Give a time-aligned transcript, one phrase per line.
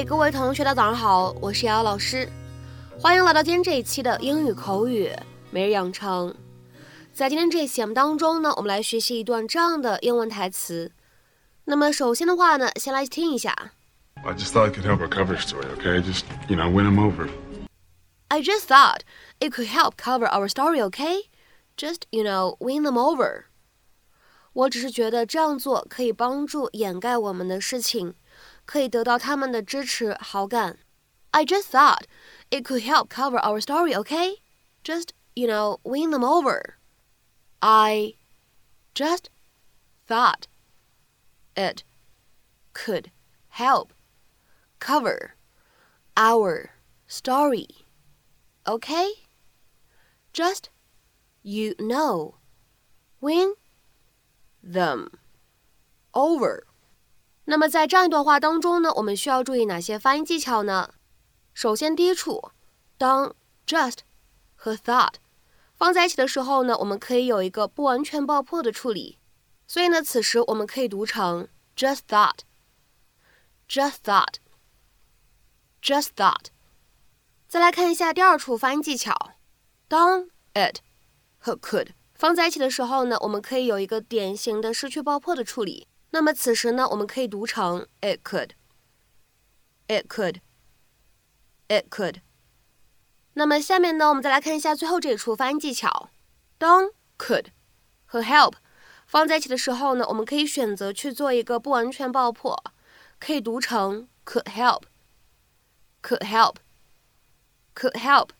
[0.00, 2.26] 嗨，各位同学，大家早上好，我是瑶瑶老师，
[2.98, 5.12] 欢迎来到今天这一期的英语口语
[5.50, 6.34] 每日养成。
[7.12, 10.90] 在今天这一期节目当中呢，我们来学习一段这样的英文台词。
[11.66, 13.54] 那么首先的话呢，先来听一下。
[14.24, 16.00] I just thought it could help our cover story, okay?
[16.00, 17.28] Just you know, win them over.
[18.28, 19.00] I just thought
[19.38, 21.24] it could help cover our story, okay?
[21.76, 23.42] Just you know, win them over.
[24.54, 28.14] 我只是觉得这样做可以帮助掩盖我们的事情。
[28.69, 30.79] 可以得到他们的支持好感。
[31.31, 32.05] I just thought
[32.49, 34.37] it could help cover our story, okay?
[34.83, 36.77] Just, you know, win them over.
[37.59, 38.15] I
[38.93, 39.29] just
[40.07, 40.47] thought
[41.55, 41.83] it
[42.73, 43.11] could
[43.49, 43.91] help
[44.79, 45.35] cover
[46.15, 46.69] our
[47.07, 47.67] story,
[48.65, 49.09] okay?
[50.31, 50.69] Just,
[51.43, 52.35] you know,
[53.19, 53.55] win
[54.63, 55.09] them
[56.13, 56.63] over.
[57.46, 60.94] 那么在这样一段话当中呢，我们需要注意哪些发音技巧呢？
[61.52, 62.52] 首先，第一处，
[62.96, 63.34] 当
[63.66, 63.98] just
[64.54, 65.14] 和 thought
[65.76, 69.18] 放在一起的时候呢，我们可以有一个不完全爆破的处理，
[69.66, 76.46] 所以呢，此时我们可以读成 just thought，just thought，just thought。
[77.48, 79.32] 再来看一下第二处发音技巧，
[79.88, 80.78] 当 it
[81.38, 85.88] 和 could 放在一起的时候呢，我们可以有一个典型的失去爆破的处理。
[86.10, 92.16] 那么此时呢，我们可以读成 it could，it could，it could。
[93.34, 96.10] 那么下面呢，我们再来看一下最后这一处发音技巧。
[96.58, 97.46] 当 could
[98.06, 98.54] 和 help
[99.06, 102.62] 放在一起的时候呢，我们可以选择去做一个不完全爆破，
[103.18, 108.30] 可以读成 could help，could help，could help。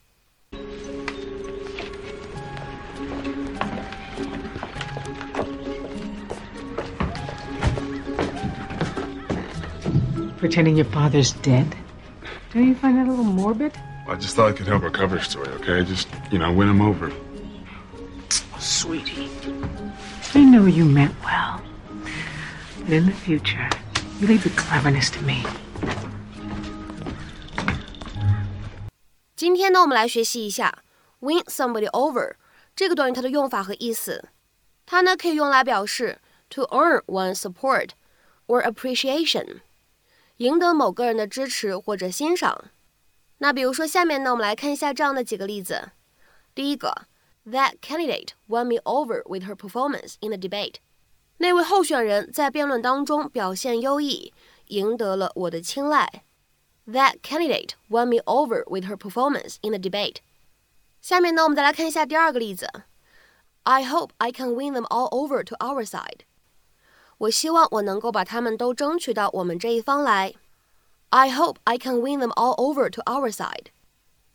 [10.39, 11.75] pretending your father's dead?
[12.53, 13.73] Don't you find that a little morbid?
[14.07, 15.83] I just thought it could help our cover story, okay?
[15.83, 17.11] Just, you know, win him over.
[18.53, 19.29] Oh, sweetie,
[20.33, 21.61] I know you meant well.
[22.83, 23.67] But in the future,
[24.19, 25.43] you leave the cleverness to me.
[29.35, 30.83] 今天呢，我们来学习一下
[31.19, 32.35] win somebody over
[32.75, 34.29] 这个短语它的用法和意思。
[34.85, 36.19] 它呢可以用来表示
[36.49, 37.89] to earn one's support
[38.47, 39.61] or appreciation。
[40.40, 42.70] 赢得某个人的支持或者欣赏。
[43.38, 45.90] 那比如说，下面呢，我们来看一下这样的几个例子。
[46.54, 47.06] 第一个
[47.44, 50.76] ，That candidate won me over with her performance in the debate。
[51.36, 54.32] 那位候选人在辩论当中表现优异，
[54.68, 56.24] 赢得了我的青睐。
[56.86, 60.16] That candidate won me over with her performance in the debate。
[61.02, 62.66] 下面呢，我们再来看一下第二个例子。
[63.64, 66.20] I hope I can win them all over to our side。
[67.19, 70.33] 我希望我能够把他们都争取到我们这一方来。
[71.09, 73.67] I hope I can win them all over to our side。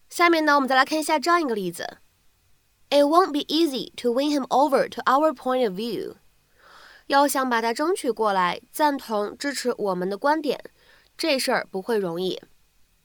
[0.08, 1.98] 下面呢，我们再来看一下这样一个例子：
[2.88, 6.14] It won't be easy to win him over to our point of view。
[7.06, 10.58] 要想把他争取过来，赞同支持我们的观点，
[11.18, 12.40] 这事儿不会容易。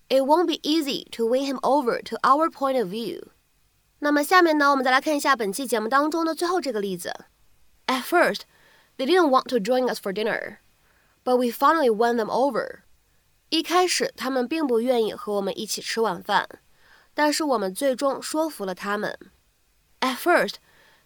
[0.08, 3.24] It won't be easy to win him over to our point of view。
[4.00, 7.14] 那么下面呢，我们再来看一下本期节目当中的最后这个例子：
[7.88, 8.42] At first。
[9.01, 10.59] They didn't want to join us for dinner,
[11.25, 12.81] but we finally won them over.
[13.49, 16.47] 一开始他们并不愿意和我们一起吃晚饭，
[17.15, 19.19] 但是我们最终说服了他们。
[20.01, 20.57] At first,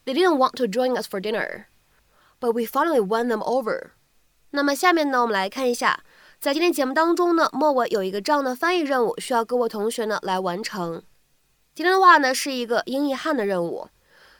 [0.04, 1.66] they didn't want to join us for dinner,
[2.40, 3.90] but we finally won them over.
[4.50, 6.02] 那么下面呢，我们来看一下，
[6.40, 11.00] 在今天节目当中呢，末尾有一个这样的翻译任务，需要各位同学呢来完成。
[11.72, 13.88] 今天的话呢，是一个英译汉的任务。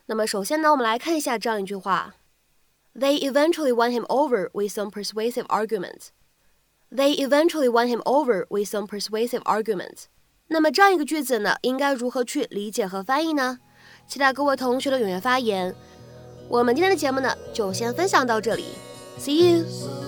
[0.07, 2.17] 那么首先呢，我们来看一下这样一句话。
[2.94, 6.10] They eventually won him over with some persuasive arguments.
[6.92, 10.06] They eventually won him over with some persuasive arguments.
[10.48, 13.60] 那么这样一个句子呢，应该如何去理解和翻译呢？
[14.08, 15.76] 期待各位同学的踊跃发言。
[16.50, 18.66] 我们今天的节目呢，就先分享到这里。
[19.20, 20.03] See you.